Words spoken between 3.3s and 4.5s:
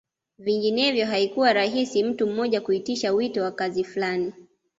wa kazi fulani